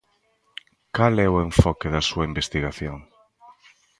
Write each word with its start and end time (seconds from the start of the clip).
Cal 0.95 1.13
é 1.25 1.27
o 1.35 1.41
enfoque 1.47 1.87
da 1.93 2.05
súa 2.09 2.27
investigación? 2.31 2.97